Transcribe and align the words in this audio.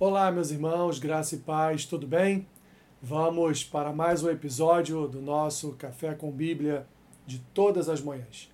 Olá, 0.00 0.30
meus 0.30 0.52
irmãos, 0.52 1.00
graça 1.00 1.34
e 1.34 1.38
paz, 1.38 1.84
tudo 1.84 2.06
bem? 2.06 2.46
Vamos 3.02 3.64
para 3.64 3.92
mais 3.92 4.22
um 4.22 4.30
episódio 4.30 5.08
do 5.08 5.20
nosso 5.20 5.72
Café 5.72 6.14
com 6.14 6.30
Bíblia 6.30 6.86
de 7.26 7.40
todas 7.52 7.88
as 7.88 8.00
manhãs. 8.00 8.48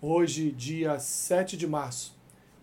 Hoje, 0.00 0.52
dia 0.52 1.00
7 1.00 1.56
de 1.56 1.66
março, 1.66 2.16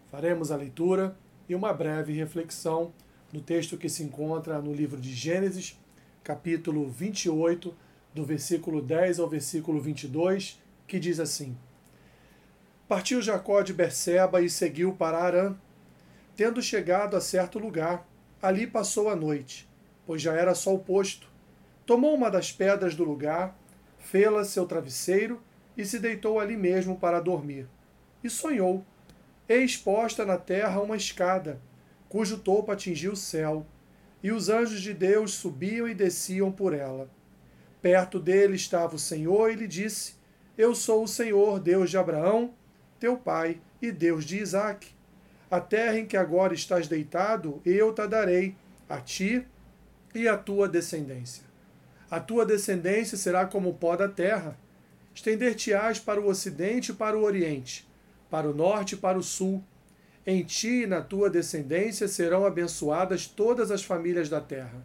faremos 0.09 0.49
a 0.49 0.55
leitura 0.55 1.13
e 1.49 1.53
uma 1.53 1.73
breve 1.73 2.13
reflexão 2.13 2.93
no 3.33 3.41
texto 3.41 3.77
que 3.77 3.89
se 3.89 4.01
encontra 4.01 4.61
no 4.61 4.73
livro 4.73 4.97
de 4.97 5.13
Gênesis, 5.13 5.77
capítulo 6.23 6.89
28, 6.89 7.75
do 8.15 8.23
versículo 8.23 8.81
10 8.81 9.19
ao 9.19 9.27
versículo 9.27 9.81
22, 9.81 10.57
que 10.87 10.99
diz 10.99 11.19
assim: 11.19 11.57
Partiu 12.87 13.21
Jacó 13.21 13.61
de 13.61 13.73
Berseba 13.73 14.41
e 14.41 14.49
seguiu 14.49 14.93
para 14.93 15.17
Arã. 15.17 15.53
Tendo 16.33 16.61
chegado 16.61 17.17
a 17.17 17.21
certo 17.21 17.59
lugar, 17.59 18.07
Ali 18.41 18.65
passou 18.65 19.07
a 19.07 19.15
noite, 19.15 19.69
pois 20.05 20.21
já 20.21 20.33
era 20.33 20.55
sol 20.55 20.79
posto. 20.79 21.29
Tomou 21.85 22.15
uma 22.15 22.31
das 22.31 22.51
pedras 22.51 22.95
do 22.95 23.03
lugar, 23.03 23.55
fê-la 23.99 24.43
seu 24.43 24.65
travesseiro 24.65 25.39
e 25.77 25.85
se 25.85 25.99
deitou 25.99 26.39
ali 26.39 26.57
mesmo 26.57 26.97
para 26.97 27.19
dormir. 27.19 27.67
E 28.23 28.29
sonhou. 28.29 28.83
Eis 29.47 29.77
posta 29.77 30.25
na 30.25 30.37
terra 30.37 30.81
uma 30.81 30.95
escada, 30.97 31.61
cujo 32.09 32.39
topo 32.39 32.71
atingia 32.71 33.11
o 33.11 33.15
céu, 33.15 33.65
e 34.23 34.31
os 34.31 34.49
anjos 34.49 34.81
de 34.81 34.93
Deus 34.93 35.33
subiam 35.33 35.87
e 35.87 35.93
desciam 35.93 36.51
por 36.51 36.73
ela. 36.73 37.09
Perto 37.81 38.19
dele 38.19 38.55
estava 38.55 38.95
o 38.95 38.99
Senhor 38.99 39.51
e 39.51 39.55
lhe 39.55 39.67
disse: 39.67 40.15
Eu 40.57 40.73
sou 40.73 41.03
o 41.03 41.07
Senhor, 41.07 41.59
Deus 41.59 41.89
de 41.89 41.97
Abraão, 41.97 42.53
teu 42.99 43.17
pai, 43.17 43.59
e 43.81 43.91
Deus 43.91 44.25
de 44.25 44.37
Isaque. 44.37 44.93
A 45.51 45.59
terra 45.59 45.99
em 45.99 46.05
que 46.05 46.15
agora 46.15 46.53
estás 46.53 46.87
deitado, 46.87 47.61
eu 47.65 47.93
te 47.93 48.07
darei, 48.07 48.55
a 48.87 49.01
ti 49.01 49.45
e 50.15 50.25
à 50.25 50.37
tua 50.37 50.65
descendência. 50.65 51.43
A 52.09 52.21
tua 52.21 52.45
descendência 52.45 53.17
será 53.17 53.45
como 53.45 53.69
o 53.69 53.73
pó 53.73 53.97
da 53.97 54.07
terra. 54.07 54.57
Estender-te-ás 55.13 55.99
para 55.99 56.21
o 56.21 56.29
ocidente 56.29 56.93
e 56.93 56.95
para 56.95 57.17
o 57.17 57.23
oriente, 57.23 57.85
para 58.29 58.49
o 58.49 58.53
norte 58.53 58.95
e 58.95 58.97
para 58.97 59.17
o 59.17 59.23
sul. 59.23 59.61
Em 60.25 60.41
ti 60.41 60.83
e 60.83 60.87
na 60.87 61.01
tua 61.01 61.29
descendência 61.29 62.07
serão 62.07 62.45
abençoadas 62.45 63.27
todas 63.27 63.71
as 63.71 63.83
famílias 63.83 64.29
da 64.29 64.39
terra. 64.39 64.81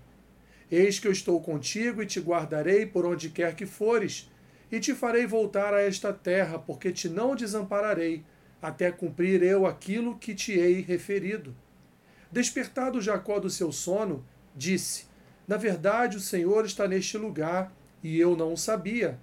Eis 0.69 0.99
que 0.99 1.07
eu 1.07 1.13
estou 1.13 1.41
contigo 1.41 2.03
e 2.03 2.07
te 2.07 2.19
guardarei 2.19 2.87
por 2.87 3.07
onde 3.07 3.31
quer 3.31 3.55
que 3.55 3.67
fores, 3.67 4.29
e 4.73 4.81
te 4.81 4.97
farei 4.97 5.29
voltar 5.29 5.73
a 5.73 5.81
esta 5.81 6.13
terra, 6.13 6.59
porque 6.59 6.91
te 6.91 7.09
não 7.09 7.37
desampararei 7.37 8.25
até 8.67 8.91
cumprir 8.91 9.45
eu 9.45 9.65
aquilo 9.65 10.19
que 10.19 10.35
te 10.35 10.51
hei 10.51 10.81
referido. 10.81 11.55
Despertado 12.33 13.01
Jacó 13.01 13.39
do 13.39 13.49
seu 13.49 13.71
sono, 13.71 14.27
disse: 14.57 15.05
Na 15.47 15.57
verdade, 15.57 16.17
o 16.17 16.21
Senhor 16.21 16.65
está 16.65 16.89
neste 16.89 17.17
lugar, 17.17 17.73
e 18.03 18.19
eu 18.19 18.37
não 18.37 18.53
o 18.53 18.57
sabia. 18.57 19.21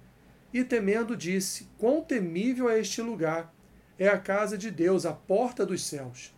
E 0.50 0.64
temendo, 0.64 1.14
disse: 1.14 1.68
Quão 1.76 2.00
temível 2.00 2.70
é 2.70 2.80
este 2.80 3.02
lugar! 3.02 3.54
É 3.98 4.08
a 4.08 4.18
casa 4.18 4.56
de 4.56 4.70
Deus, 4.70 5.04
a 5.04 5.12
porta 5.12 5.66
dos 5.66 5.84
céus. 5.84 6.34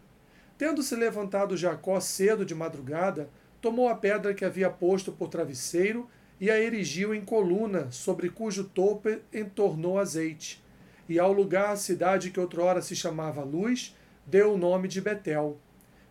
Tendo 0.58 0.82
se 0.82 0.96
levantado 0.96 1.56
Jacó 1.56 2.00
cedo 2.00 2.44
de 2.44 2.56
madrugada, 2.56 3.30
tomou 3.60 3.88
a 3.88 3.94
pedra 3.94 4.34
que 4.34 4.44
havia 4.44 4.68
posto 4.68 5.12
por 5.12 5.28
travesseiro 5.28 6.10
e 6.40 6.50
a 6.50 6.60
erigiu 6.60 7.14
em 7.14 7.24
coluna, 7.24 7.88
sobre 7.92 8.28
cujo 8.30 8.64
topo 8.64 9.08
entornou 9.32 9.96
azeite 9.98 10.65
e 11.08 11.18
ao 11.18 11.32
lugar 11.32 11.70
a 11.70 11.76
cidade 11.76 12.30
que 12.30 12.40
outrora 12.40 12.82
se 12.82 12.96
chamava 12.96 13.44
Luz, 13.44 13.94
deu 14.26 14.54
o 14.54 14.58
nome 14.58 14.88
de 14.88 15.00
Betel. 15.00 15.58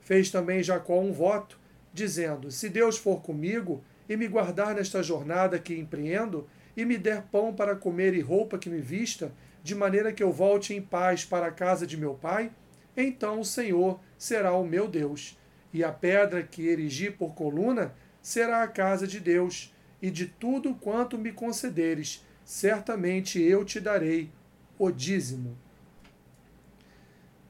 Fez 0.01 0.29
também 0.29 0.63
Jacó 0.63 0.99
um 0.99 1.11
voto, 1.11 1.59
dizendo: 1.93 2.51
Se 2.51 2.69
Deus 2.69 2.97
for 2.97 3.21
comigo 3.21 3.83
e 4.07 4.15
me 4.15 4.27
guardar 4.27 4.75
nesta 4.75 5.01
jornada 5.01 5.59
que 5.59 5.77
empreendo, 5.77 6.47
e 6.77 6.85
me 6.85 6.97
der 6.97 7.23
pão 7.23 7.53
para 7.53 7.75
comer 7.75 8.13
e 8.13 8.21
roupa 8.21 8.57
que 8.57 8.69
me 8.69 8.79
vista, 8.79 9.31
de 9.63 9.73
maneira 9.73 10.13
que 10.13 10.21
eu 10.21 10.31
volte 10.31 10.73
em 10.73 10.81
paz 10.81 11.25
para 11.25 11.47
a 11.47 11.51
casa 11.51 11.87
de 11.87 11.97
meu 11.97 12.13
pai, 12.13 12.51
então 12.95 13.39
o 13.39 13.45
Senhor 13.45 13.99
será 14.17 14.53
o 14.53 14.65
meu 14.65 14.87
Deus, 14.87 15.37
e 15.73 15.83
a 15.83 15.91
pedra 15.91 16.43
que 16.43 16.67
erigi 16.67 17.09
por 17.09 17.33
coluna 17.33 17.93
será 18.21 18.63
a 18.63 18.67
casa 18.67 19.07
de 19.07 19.19
Deus, 19.19 19.73
e 20.01 20.11
de 20.11 20.27
tudo 20.27 20.75
quanto 20.75 21.17
me 21.17 21.31
concederes, 21.31 22.23
certamente 22.43 23.41
eu 23.41 23.65
te 23.65 23.79
darei 23.79 24.29
o 24.77 24.91
dízimo. 24.91 25.57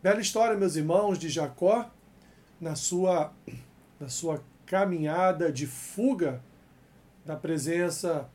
Bela 0.02 0.22
história, 0.22 0.56
meus 0.58 0.76
irmãos, 0.76 1.18
de 1.18 1.30
Jacó 1.30 1.90
na 2.60 2.76
sua, 2.76 3.34
na 4.00 4.08
sua 4.08 4.44
caminhada 4.66 5.52
de 5.52 5.66
fuga 5.68 6.42
da 7.26 7.36
presença 7.36 8.30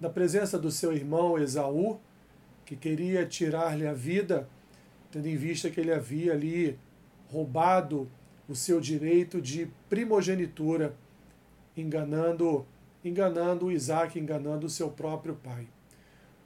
da 0.00 0.10
presença 0.10 0.58
do 0.58 0.68
seu 0.68 0.92
irmão 0.92 1.38
Esaú, 1.38 2.00
que 2.66 2.74
queria 2.74 3.24
tirar-lhe 3.24 3.86
a 3.86 3.92
vida, 3.92 4.48
tendo 5.12 5.28
em 5.28 5.36
vista 5.36 5.70
que 5.70 5.78
ele 5.78 5.92
havia 5.92 6.32
ali 6.32 6.76
roubado 7.30 8.10
o 8.48 8.56
seu 8.56 8.80
direito 8.80 9.40
de 9.40 9.70
primogenitura, 9.88 10.96
enganando 11.76 12.66
enganando 13.04 13.70
Isaac, 13.70 14.18
enganando 14.18 14.66
o 14.66 14.70
seu 14.70 14.90
próprio 14.90 15.34
pai. 15.34 15.66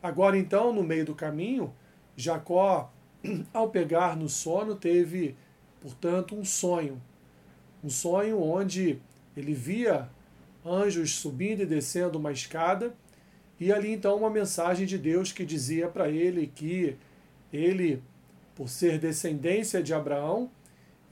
Agora 0.03 0.39
então, 0.39 0.73
no 0.73 0.83
meio 0.83 1.05
do 1.05 1.15
caminho, 1.15 1.73
Jacó, 2.17 2.93
ao 3.53 3.69
pegar 3.69 4.17
no 4.17 4.29
sono, 4.29 4.75
teve, 4.75 5.37
portanto, 5.81 6.35
um 6.35 6.45
sonho. 6.45 7.01
Um 7.85 7.91
sonho 7.91 8.41
onde 8.43 8.99
ele 9.37 9.53
via 9.53 10.09
anjos 10.65 11.15
subindo 11.15 11.63
e 11.63 11.67
descendo 11.67 12.19
uma 12.19 12.33
escada, 12.33 12.95
e 13.61 13.73
ali 13.73 13.93
então 13.93 14.17
uma 14.17 14.31
mensagem 14.31 14.87
de 14.87 14.99
Deus 14.99 15.33
que 15.33 15.45
dizia 15.45 15.89
para 15.89 16.09
ele 16.09 16.51
que 16.53 16.97
ele, 17.53 18.03
por 18.55 18.69
ser 18.69 18.99
descendência 18.99 19.83
de 19.83 19.95
Abraão, 19.95 20.51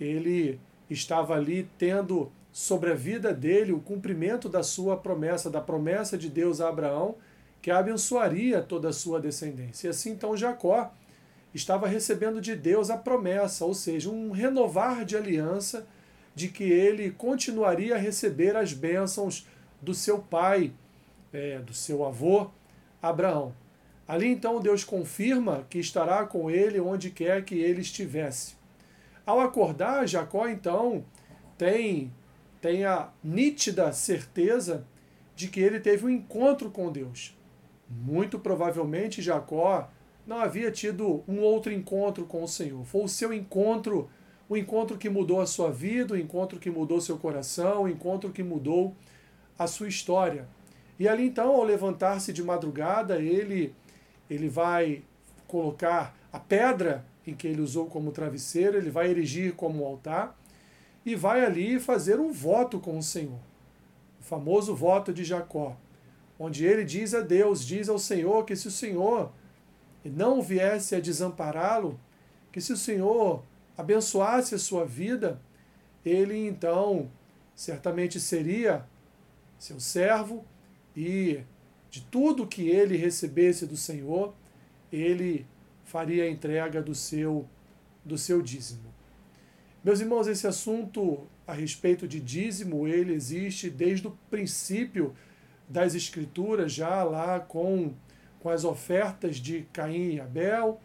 ele 0.00 0.59
estava 0.91 1.34
ali 1.34 1.69
tendo 1.78 2.31
sobre 2.53 2.91
a 2.91 2.94
vida 2.94 3.32
dele 3.32 3.72
o 3.72 3.81
cumprimento 3.81 4.48
da 4.48 4.62
sua 4.62 4.97
promessa, 4.97 5.50
da 5.50 5.60
promessa 5.60 6.19
de 6.19 6.28
Deus 6.28 6.60
a 6.60 6.69
Abraão, 6.69 7.16
que 7.64 7.70
abençoaria 7.70 8.60
toda 8.60 8.91
a 8.91 8.92
sua 8.92 9.19
descendência. 9.19 9.86
E 9.86 9.91
assim 9.91 10.10
então 10.10 10.36
Jacó 10.36 10.92
estava 11.54 11.88
recebendo 11.88 12.38
de 12.38 12.54
Deus 12.54 12.91
a 12.91 12.98
promessa, 12.98 13.64
ou 13.64 13.72
seja, 13.72 14.10
um 14.10 14.32
renovar 14.32 15.02
de 15.02 15.16
aliança 15.16 15.86
de 16.34 16.48
que 16.48 16.64
ele 16.64 17.10
continuaria 17.10 17.94
a 17.94 17.98
receber 17.98 18.54
as 18.54 18.75
bênçãos 18.75 19.48
do 19.80 19.94
seu 19.94 20.19
pai, 20.19 20.75
é, 21.32 21.58
do 21.58 21.72
seu 21.72 22.04
avô 22.04 22.50
Abraão. 23.00 23.54
Ali 24.06 24.26
então 24.26 24.60
Deus 24.60 24.84
confirma 24.84 25.66
que 25.70 25.78
estará 25.78 26.26
com 26.26 26.50
ele 26.50 26.78
onde 26.78 27.08
quer 27.08 27.46
que 27.46 27.54
ele 27.54 27.81
estivesse. 27.81 28.56
Ao 29.25 29.41
acordar, 29.41 30.06
Jacó 30.06 30.46
então 30.48 31.02
tem, 31.56 32.12
tem 32.60 32.84
a 32.84 33.08
nítida 33.25 33.91
certeza 33.91 34.86
de 35.34 35.48
que 35.48 35.60
ele 35.60 35.81
teve 35.81 36.04
um 36.04 36.10
encontro 36.10 36.70
com 36.70 36.92
Deus. 36.92 37.34
Muito 38.03 38.38
provavelmente 38.38 39.22
Jacó 39.22 39.88
não 40.27 40.38
havia 40.38 40.71
tido 40.71 41.22
um 41.28 41.41
outro 41.41 41.72
encontro 41.72 42.25
com 42.25 42.43
o 42.43 42.49
Senhor. 42.49 42.84
Foi 42.84 43.03
o 43.03 43.09
seu 43.09 43.32
encontro, 43.32 44.09
o 44.49 44.56
encontro 44.56 44.97
que 44.97 45.09
mudou 45.09 45.41
a 45.41 45.47
sua 45.47 45.71
vida, 45.71 46.15
o 46.15 46.19
encontro 46.19 46.59
que 46.59 46.71
mudou 46.71 47.00
seu 47.00 47.19
coração, 47.19 47.82
o 47.82 47.88
encontro 47.88 48.31
que 48.31 48.43
mudou 48.43 48.94
a 49.59 49.66
sua 49.66 49.88
história. 49.88 50.49
E 50.99 51.09
ali 51.09 51.27
então, 51.27 51.55
ao 51.55 51.62
levantar-se 51.62 52.32
de 52.32 52.43
madrugada, 52.43 53.19
ele 53.19 53.75
ele 54.28 54.49
vai 54.49 55.03
colocar 55.47 56.16
a 56.32 56.38
pedra 56.38 57.05
em 57.26 57.34
que 57.34 57.47
ele 57.47 57.61
usou 57.61 57.87
como 57.87 58.11
travesseiro, 58.11 58.76
ele 58.76 58.91
vai 58.91 59.11
erigir 59.11 59.55
como 59.55 59.84
altar 59.84 60.37
e 61.05 61.15
vai 61.15 61.44
ali 61.44 61.78
fazer 61.78 62.19
um 62.19 62.32
voto 62.32 62.81
com 62.81 62.99
o 62.99 63.02
Senhor. 63.02 63.38
O 64.20 64.25
famoso 64.25 64.75
voto 64.75 65.12
de 65.12 65.25
Jacó 65.25 65.76
onde 66.38 66.64
ele 66.64 66.84
diz 66.84 67.14
a 67.14 67.20
Deus, 67.20 67.64
diz 67.64 67.88
ao 67.88 67.98
Senhor 67.98 68.44
que 68.44 68.56
se 68.56 68.69
o 68.69 68.70
Senhor 68.70 69.32
não 70.04 70.42
viesse 70.42 70.94
a 70.94 71.00
desampará-lo, 71.00 71.98
que 72.52 72.60
se 72.60 72.72
o 72.72 72.76
Senhor 72.76 73.42
abençoasse 73.76 74.54
a 74.54 74.58
sua 74.58 74.84
vida, 74.84 75.40
ele 76.04 76.46
então 76.46 77.10
certamente 77.54 78.20
seria 78.20 78.84
seu 79.58 79.81
servo 79.81 80.44
e 80.96 81.40
de 81.90 82.02
tudo 82.02 82.46
que 82.46 82.69
ele 82.69 82.96
recebesse 82.96 83.66
do 83.66 83.76
Senhor, 83.76 84.34
ele 84.92 85.46
faria 85.84 86.25
a 86.25 86.31
entrega 86.31 86.82
do 86.82 86.94
seu 86.94 87.48
do 88.04 88.19
seu 88.19 88.42
dízimo. 88.42 88.92
Meus 89.82 90.00
irmãos, 90.00 90.26
esse 90.26 90.46
assunto 90.46 91.26
a 91.46 91.52
respeito 91.52 92.06
de 92.06 92.20
dízimo, 92.20 92.86
ele 92.86 93.14
existe 93.14 93.70
desde 93.70 94.06
o 94.06 94.19
princípio 94.31 95.14
das 95.69 95.94
Escrituras, 95.94 96.72
já 96.72 97.02
lá 97.02 97.40
com, 97.40 97.93
com 98.40 98.50
as 98.50 98.64
ofertas 98.64 99.37
de 99.37 99.66
Caim 99.72 100.14
e 100.14 100.20
Abel, 100.20 100.81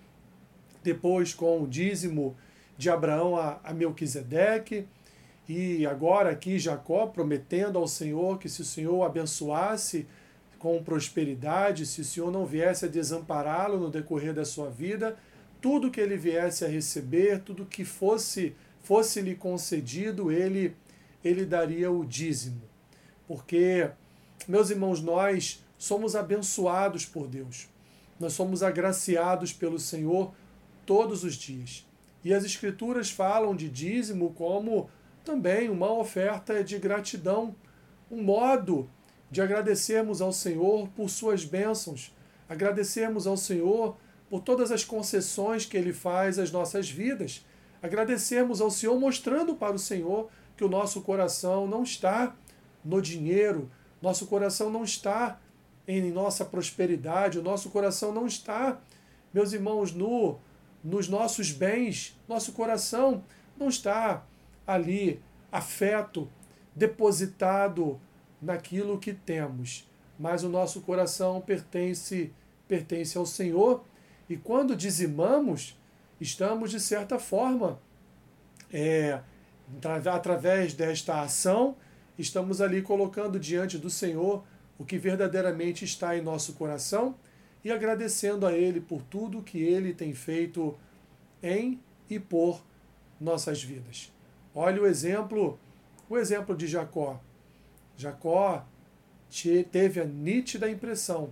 depois 0.84 1.34
com 1.34 1.62
o 1.62 1.68
dízimo 1.68 2.36
de 2.78 2.90
Abraão 2.90 3.36
a, 3.36 3.60
a 3.64 3.74
Melquisedeque, 3.74 4.88
E 5.48 5.86
agora 5.86 6.30
aqui 6.30 6.58
Jacó 6.58 7.08
prometendo 7.08 7.78
ao 7.78 7.88
Senhor 7.88 8.40
que 8.40 8.48
se 8.48 8.62
o 8.62 8.66
Senhor 8.66 9.04
abençoasse 9.04 10.08
com 10.58 10.84
prosperidade, 10.84 11.86
se 11.86 12.02
o 12.02 12.06
Senhor 12.06 12.32
não 12.32 12.46
viesse 12.46 12.86
a 12.86 12.88
desampará-lo 12.88 13.80
no 13.80 13.90
decorrer 13.90 14.34
da 14.34 14.46
sua 14.46 14.70
vida, 14.70 15.18
tudo 15.62 15.92
que 15.92 16.00
ele 16.00 16.16
viesse 16.16 16.64
a 16.64 16.68
receber, 16.68 17.40
tudo 17.40 17.66
que 17.66 17.84
fosse 17.84 18.56
fosse 18.82 19.22
lhe 19.22 19.36
concedido, 19.36 20.32
ele 20.32 20.76
ele 21.24 21.46
daria 21.46 21.92
o 21.92 22.06
dízimo. 22.06 22.62
Porque 23.28 23.90
meus 24.50 24.72
irmãos, 24.72 25.00
nós 25.00 25.64
somos 25.78 26.16
abençoados 26.16 27.06
por 27.06 27.28
Deus. 27.28 27.70
Nós 28.20 28.34
somos 28.34 28.64
agraciados 28.64 29.54
pelo 29.54 29.78
Senhor 29.78 30.34
todos 30.88 31.24
os 31.24 31.36
dias. 31.36 31.88
E 32.24 32.34
as 32.34 32.44
escrituras 32.44 33.12
falam 33.12 33.56
de 33.56 33.70
dízimo 33.70 34.34
como 34.34 34.90
também 35.24 35.70
uma 35.70 35.94
oferta 35.94 36.64
de 36.64 36.80
gratidão, 36.80 37.56
um 38.10 38.24
modo 38.24 38.90
de 39.30 39.40
agradecermos 39.40 40.20
ao 40.20 40.34
Senhor 40.34 40.90
por 40.96 41.12
suas 41.12 41.46
bênçãos, 41.46 42.12
agradecermos 42.50 43.28
ao 43.28 43.38
Senhor 43.38 43.98
por 44.32 44.42
todas 44.42 44.72
as 44.72 44.84
concessões 44.84 45.64
que 45.64 45.78
Ele 45.78 45.94
faz 45.94 46.40
às 46.40 46.52
nossas 46.52 46.90
vidas, 46.90 47.46
agradecermos 47.84 48.62
ao 48.62 48.72
Senhor 48.72 49.00
mostrando 49.00 49.54
para 49.54 49.76
o 49.76 49.80
Senhor 49.80 50.28
que 50.58 50.64
o 50.64 50.70
nosso 50.70 51.02
coração 51.02 51.68
não 51.68 51.84
está 51.84 52.36
no 52.84 53.00
dinheiro, 53.00 53.70
nosso 54.02 54.28
coração 54.28 54.70
não 54.70 54.84
está 54.84 55.40
em 55.88 56.12
nossa 56.12 56.46
prosperidade, 56.46 57.40
o 57.40 57.44
nosso 57.44 57.70
coração 57.70 58.14
não 58.14 58.28
está, 58.28 58.80
meus 59.34 59.54
irmãos, 59.54 59.92
no, 59.92 60.38
nos 60.84 61.08
nossos 61.08 61.52
bens, 61.52 62.18
nosso 62.28 62.52
coração 62.54 63.24
não 63.58 63.70
está 63.70 64.24
ali 64.68 65.22
afeto 65.52 66.30
depositado 66.76 68.00
naquilo 68.42 69.00
que 69.00 69.14
temos, 69.14 69.90
mas 70.18 70.44
o 70.44 70.50
nosso 70.50 70.82
coração 70.82 71.42
pertence 71.42 72.32
pertence 72.68 73.18
ao 73.18 73.26
Senhor. 73.26 73.84
E 74.30 74.38
quando 74.38 74.76
dizimamos 74.76 75.76
estamos 76.22 76.70
de 76.70 76.80
certa 76.80 77.18
forma 77.18 77.80
é, 78.72 79.20
através 80.14 80.74
desta 80.74 81.22
ação 81.22 81.76
estamos 82.22 82.62
ali 82.62 82.82
colocando 82.82 83.40
diante 83.40 83.78
do 83.78 83.90
Senhor 83.90 84.44
o 84.78 84.86
que 84.86 84.98
verdadeiramente 84.98 85.86
está 85.86 86.18
em 86.18 86.22
nosso 86.22 86.54
coração 86.54 87.16
e 87.64 87.72
agradecendo 87.72 88.46
a 88.46 88.54
Ele 88.54 88.80
por 88.80 89.02
tudo 89.04 89.42
que 89.42 89.62
Ele 89.62 89.94
tem 89.94 90.14
feito 90.14 90.78
em 91.42 91.80
e 92.10 92.20
por 92.20 92.64
nossas 93.20 93.64
vidas. 93.64 94.12
Olha 94.54 94.82
o 94.82 94.88
exemplo, 94.88 95.60
o 96.10 96.18
exemplo 96.18 96.56
de 96.56 96.68
Jacó. 96.68 97.20
Jacó 97.98 98.66
teve 99.72 100.00
a 100.02 100.06
nítida 100.06 100.70
impressão, 100.70 101.32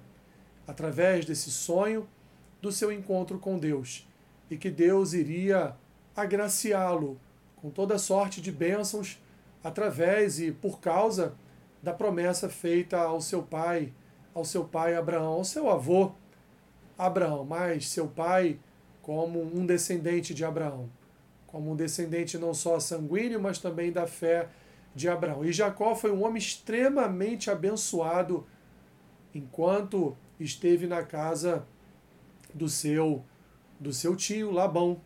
através 0.68 1.26
desse 1.26 1.50
sonho, 1.50 2.08
do 2.62 2.72
seu 2.72 2.92
encontro 2.92 3.40
com 3.40 3.58
Deus 3.58 4.08
e 4.50 4.58
que 4.58 4.70
Deus 4.70 5.14
iria 5.14 5.76
agraciá-lo 6.16 7.20
com 7.58 7.70
toda 7.70 7.98
sorte 7.98 8.42
de 8.42 8.52
bênçãos 8.52 9.20
através 9.64 10.40
e 10.40 10.52
por 10.52 10.80
causa 10.80 11.36
da 11.82 11.94
promessa 11.94 12.50
feita 12.50 12.98
ao 12.98 13.22
seu 13.22 13.44
pai, 13.44 13.94
ao 14.34 14.46
seu 14.46 14.66
pai 14.66 14.96
Abraão, 14.96 15.34
ao 15.34 15.44
seu 15.44 15.70
avô 15.70 16.12
Abraão, 16.98 17.46
mas 17.46 17.90
seu 17.90 18.08
pai 18.08 18.60
como 19.02 19.42
um 19.42 19.66
descendente 19.66 20.34
de 20.34 20.44
Abraão 20.44 20.90
como 21.48 21.72
um 21.72 21.76
descendente 21.76 22.38
não 22.38 22.54
só 22.54 22.80
sanguíneo, 22.80 23.42
mas 23.42 23.58
também 23.58 23.92
da 23.92 24.06
fé 24.06 24.50
de 24.94 25.08
Abraão. 25.08 25.44
E 25.46 25.52
Jacó 25.52 25.96
foi 25.96 26.12
um 26.12 26.24
homem 26.24 26.38
extremamente 26.38 27.50
abençoado 27.50 28.46
enquanto 29.34 30.16
esteve 30.40 30.86
na 30.86 31.02
casa 31.02 31.66
do 32.54 32.70
seu 32.70 33.24
do 33.80 33.94
seu 33.94 34.16
tio 34.16 34.52
Labão. 34.52 35.02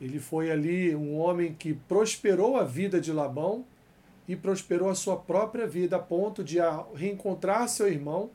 Ele 0.00 0.18
foi 0.18 0.50
ali 0.50 0.94
um 0.94 1.18
homem 1.18 1.54
que 1.54 1.74
prosperou 1.74 2.56
a 2.56 2.64
vida 2.64 3.00
de 3.00 3.12
Labão 3.12 3.64
e 4.28 4.36
prosperou 4.36 4.90
a 4.90 4.94
sua 4.94 5.16
própria 5.16 5.66
vida 5.66 5.96
a 5.96 5.98
ponto 5.98 6.44
de 6.44 6.58
reencontrar 6.94 7.66
seu 7.66 7.88
irmão, 7.88 8.30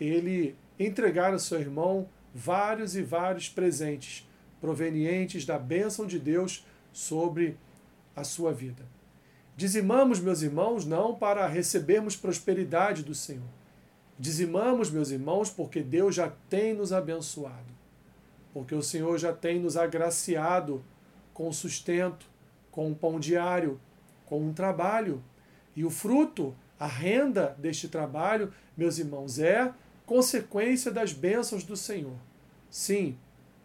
ele 0.00 0.56
entregar 0.80 1.34
ao 1.34 1.38
seu 1.38 1.60
irmão 1.60 2.08
vários 2.34 2.96
e 2.96 3.02
vários 3.02 3.48
presentes 3.48 4.26
provenientes 4.60 5.44
da 5.44 5.58
bênção 5.58 6.06
de 6.06 6.18
Deus 6.18 6.66
sobre 6.92 7.56
a 8.16 8.24
sua 8.24 8.52
vida. 8.52 8.82
Dizimamos, 9.54 10.20
meus 10.20 10.42
irmãos, 10.42 10.84
não 10.84 11.14
para 11.14 11.46
recebermos 11.46 12.16
prosperidade 12.16 13.02
do 13.02 13.14
Senhor. 13.14 13.48
Dizimamos, 14.18 14.90
meus 14.90 15.10
irmãos, 15.10 15.50
porque 15.50 15.82
Deus 15.82 16.14
já 16.14 16.32
tem 16.48 16.74
nos 16.74 16.92
abençoado. 16.92 17.76
Porque 18.52 18.74
o 18.74 18.82
Senhor 18.82 19.18
já 19.18 19.32
tem 19.32 19.60
nos 19.60 19.76
agraciado 19.76 20.82
com 21.34 21.52
sustento, 21.52 22.26
com 22.70 22.94
pão 22.94 23.20
diário, 23.20 23.78
com 24.26 24.40
um 24.40 24.52
trabalho. 24.52 25.22
E 25.74 25.84
o 25.84 25.90
fruto, 25.90 26.54
a 26.78 26.86
renda 26.86 27.56
deste 27.58 27.88
trabalho, 27.88 28.52
meus 28.76 28.98
irmãos, 28.98 29.38
é 29.38 29.72
consequência 30.04 30.90
das 30.90 31.12
bênçãos 31.12 31.64
do 31.64 31.76
Senhor. 31.76 32.16
Sim, 32.70 33.16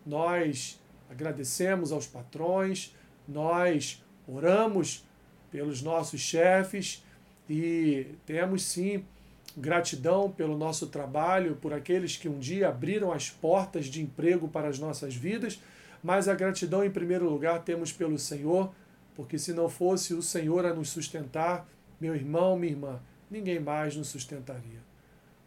nós 0.05 0.79
agradecemos 1.09 1.91
aos 1.91 2.07
patrões, 2.07 2.95
nós 3.27 4.03
oramos 4.27 5.05
pelos 5.51 5.81
nossos 5.81 6.21
chefes 6.21 7.03
e 7.49 8.07
temos 8.25 8.63
sim 8.63 9.03
gratidão 9.57 10.31
pelo 10.31 10.57
nosso 10.57 10.87
trabalho, 10.87 11.57
por 11.61 11.73
aqueles 11.73 12.15
que 12.15 12.29
um 12.29 12.39
dia 12.39 12.69
abriram 12.69 13.11
as 13.11 13.29
portas 13.29 13.87
de 13.87 14.01
emprego 14.01 14.47
para 14.47 14.69
as 14.69 14.79
nossas 14.79 15.13
vidas, 15.13 15.59
mas 16.01 16.27
a 16.27 16.33
gratidão 16.33 16.83
em 16.83 16.89
primeiro 16.89 17.29
lugar 17.29 17.61
temos 17.63 17.91
pelo 17.91 18.17
Senhor, 18.17 18.73
porque 19.21 19.37
se 19.37 19.53
não 19.53 19.69
fosse 19.69 20.15
o 20.15 20.21
Senhor 20.23 20.65
a 20.65 20.73
nos 20.73 20.89
sustentar, 20.89 21.69
meu 21.99 22.15
irmão, 22.15 22.57
minha 22.57 22.71
irmã, 22.73 22.99
ninguém 23.29 23.59
mais 23.59 23.95
nos 23.95 24.07
sustentaria. 24.07 24.79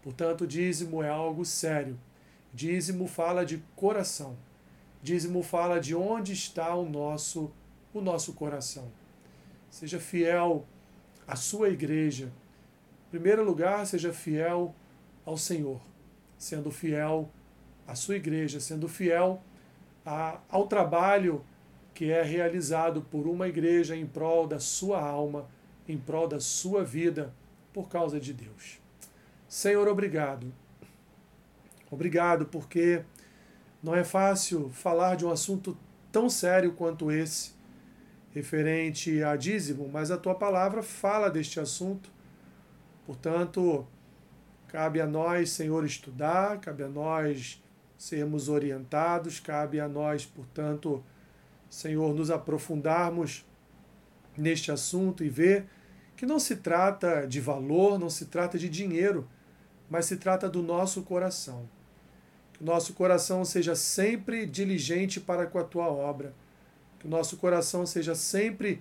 Portanto, 0.01 0.47
dízimo 0.47 1.03
é 1.03 1.09
algo 1.09 1.45
sério. 1.45 1.99
Dízimo 2.53 3.09
fala 3.09 3.45
de 3.45 3.59
coração. 3.75 4.37
Dízimo 5.03 5.43
fala 5.43 5.81
de 5.81 5.93
onde 5.93 6.33
está 6.33 6.73
o 6.77 6.89
nosso 6.89 7.51
o 7.93 8.01
nosso 8.01 8.33
coração. 8.35 8.93
Seja 9.69 9.99
fiel 9.99 10.65
à 11.27 11.35
sua 11.35 11.69
igreja. 11.69 12.27
Em 13.09 13.11
primeiro 13.11 13.43
lugar, 13.43 13.85
seja 13.89 14.13
fiel 14.13 14.73
ao 15.27 15.37
Senhor, 15.37 15.81
sendo 16.39 16.71
fiel 16.71 17.29
à 17.89 17.97
sua 17.97 18.15
igreja, 18.15 18.61
sendo 18.61 18.87
fiel 18.87 19.43
a, 20.07 20.39
ao 20.49 20.69
trabalho 20.69 21.45
que 21.95 22.11
é 22.11 22.23
realizado 22.23 23.01
por 23.03 23.27
uma 23.27 23.49
igreja 23.49 23.97
em 23.97 24.05
prol 24.05 24.47
da 24.47 24.59
sua 24.59 25.01
alma, 25.01 25.49
em 25.89 25.97
prol 25.97 26.27
da 26.27 26.41
sua 26.41 26.85
vida, 26.85 27.33
por 27.73 27.89
causa 27.89 28.19
de 28.19 28.33
Deus. 28.33 28.81
Senhor, 29.49 29.87
obrigado. 29.89 30.53
Obrigado 31.91 32.47
porque 32.47 33.05
não 33.83 33.95
é 33.95 34.03
fácil 34.03 34.69
falar 34.71 35.15
de 35.15 35.25
um 35.25 35.31
assunto 35.31 35.77
tão 36.11 36.29
sério 36.29 36.73
quanto 36.73 37.11
esse 37.11 37.53
referente 38.33 39.23
a 39.23 39.37
dízimo, 39.37 39.89
mas 39.89 40.11
a 40.11 40.17
tua 40.17 40.35
palavra 40.35 40.83
fala 40.83 41.31
deste 41.31 41.61
assunto. 41.61 42.11
Portanto, 43.07 43.87
cabe 44.67 45.01
a 45.01 45.07
nós, 45.07 45.51
Senhor, 45.51 45.85
estudar, 45.85 46.59
cabe 46.59 46.83
a 46.83 46.89
nós 46.89 47.63
sermos 47.97 48.49
orientados, 48.49 49.39
cabe 49.39 49.79
a 49.79 49.89
nós, 49.89 50.27
portanto, 50.27 51.05
Senhor, 51.69 52.15
nos 52.15 52.31
aprofundarmos 52.31 53.45
neste 54.37 54.71
assunto 54.71 55.25
e 55.25 55.29
ver 55.29 55.67
que 56.17 56.27
não 56.27 56.39
se 56.39 56.57
trata 56.57 57.27
de 57.27 57.41
valor, 57.41 57.99
não 57.99 58.11
se 58.11 58.27
trata 58.27 58.59
de 58.59 58.69
dinheiro, 58.69 59.29
mas 59.89 60.07
se 60.07 60.17
trata 60.17 60.49
do 60.49 60.63
nosso 60.63 61.03
coração. 61.03 61.69
Que 62.53 62.63
o 62.63 62.67
nosso 62.67 62.95
coração 62.95 63.45
seja 63.45 63.75
sempre 63.75 64.47
diligente 64.47 65.21
para 65.21 65.47
com 65.47 65.59
a 65.59 65.65
tua 65.65 65.89
obra 65.89 66.35
que 67.05 67.09
o 67.09 67.11
nosso 67.11 67.37
coração 67.37 67.85
seja 67.85 68.15
sempre 68.15 68.81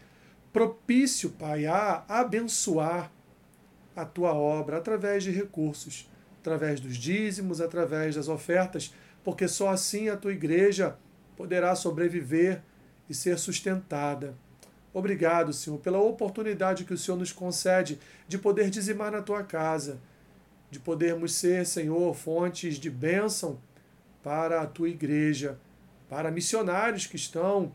propício, 0.53 1.29
Pai, 1.31 1.65
a 1.65 2.05
abençoar 2.07 3.11
a 3.93 4.05
tua 4.05 4.33
obra 4.33 4.77
através 4.77 5.25
de 5.25 5.29
recursos, 5.29 6.09
através 6.39 6.79
dos 6.79 6.95
dízimos, 6.95 7.59
através 7.59 8.15
das 8.15 8.29
ofertas, 8.29 8.95
porque 9.25 9.45
só 9.45 9.67
assim 9.67 10.07
a 10.07 10.15
tua 10.15 10.31
igreja 10.31 10.97
poderá 11.35 11.75
sobreviver 11.75 12.63
e 13.09 13.13
ser 13.13 13.37
sustentada. 13.37 14.35
Obrigado, 14.93 15.51
Senhor, 15.53 15.79
pela 15.79 15.99
oportunidade 15.99 16.85
que 16.85 16.93
o 16.93 16.97
Senhor 16.97 17.17
nos 17.17 17.31
concede 17.31 17.99
de 18.27 18.37
poder 18.37 18.69
dizimar 18.69 19.11
na 19.11 19.21
tua 19.21 19.43
casa, 19.43 19.99
de 20.69 20.79
podermos 20.79 21.33
ser, 21.33 21.65
Senhor, 21.65 22.13
fontes 22.15 22.75
de 22.75 22.89
bênção 22.89 23.59
para 24.21 24.61
a 24.61 24.67
tua 24.67 24.89
igreja, 24.89 25.59
para 26.09 26.31
missionários 26.31 27.07
que 27.07 27.15
estão 27.15 27.71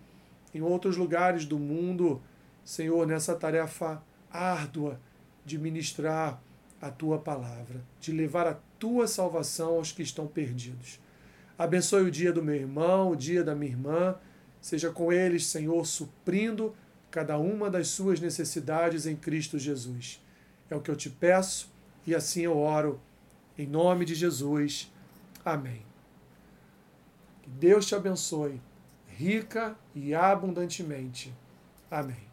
em 0.54 0.62
outros 0.62 0.96
lugares 0.96 1.44
do 1.44 1.58
mundo 1.58 2.22
Senhor, 2.68 3.06
nessa 3.06 3.34
tarefa 3.34 4.02
árdua 4.30 5.00
de 5.42 5.56
ministrar 5.56 6.38
a 6.82 6.90
tua 6.90 7.18
palavra, 7.18 7.80
de 7.98 8.12
levar 8.12 8.46
a 8.46 8.58
tua 8.78 9.08
salvação 9.08 9.76
aos 9.76 9.90
que 9.90 10.02
estão 10.02 10.26
perdidos. 10.26 11.00
Abençoe 11.58 12.02
o 12.02 12.10
dia 12.10 12.30
do 12.30 12.42
meu 12.42 12.54
irmão, 12.54 13.12
o 13.12 13.16
dia 13.16 13.42
da 13.42 13.54
minha 13.54 13.72
irmã. 13.72 14.16
Seja 14.60 14.90
com 14.90 15.12
eles, 15.12 15.46
Senhor, 15.46 15.86
suprindo 15.86 16.74
cada 17.10 17.38
uma 17.38 17.70
das 17.70 17.88
suas 17.88 18.20
necessidades 18.20 19.06
em 19.06 19.16
Cristo 19.16 19.58
Jesus. 19.58 20.20
É 20.70 20.76
o 20.76 20.80
que 20.80 20.90
eu 20.90 20.96
te 20.96 21.08
peço 21.08 21.70
e 22.06 22.14
assim 22.14 22.42
eu 22.42 22.56
oro. 22.56 23.00
Em 23.56 23.66
nome 23.66 24.04
de 24.04 24.14
Jesus. 24.14 24.92
Amém. 25.44 25.82
Que 27.42 27.50
Deus 27.50 27.86
te 27.86 27.94
abençoe, 27.94 28.60
rica 29.06 29.76
e 29.94 30.14
abundantemente. 30.14 31.34
Amém. 31.90 32.27